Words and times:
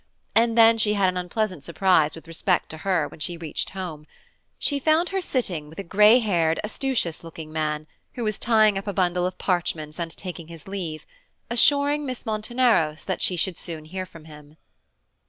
And 0.33 0.57
then 0.57 0.79
she 0.79 0.95
had 0.95 1.09
an 1.09 1.17
unpleasant 1.17 1.63
surprise 1.63 2.15
with 2.15 2.27
respect 2.27 2.69
to 2.69 2.77
her 2.79 3.07
when 3.07 3.19
she 3.19 3.37
reached 3.37 3.69
home; 3.69 4.07
she 4.57 4.79
found 4.79 5.09
her 5.09 5.21
sitting 5.21 5.69
with 5.69 5.77
a 5.77 5.83
grey 5.83 6.17
haired, 6.17 6.59
astucious 6.63 7.23
looking 7.23 7.51
man, 7.53 7.85
who 8.13 8.23
was 8.23 8.39
tying 8.39 8.79
up 8.79 8.87
a 8.87 8.93
bundle 8.93 9.27
of 9.27 9.37
parchments 9.37 9.99
and 9.99 10.09
taking 10.17 10.47
his 10.47 10.67
leave, 10.67 11.05
assuring 11.51 12.03
Miss 12.03 12.23
Monteneros 12.25 13.03
that 13.05 13.21
she 13.21 13.35
should 13.35 13.59
soon 13.59 13.85
hear 13.85 14.07
from 14.07 14.25
him. 14.25 14.57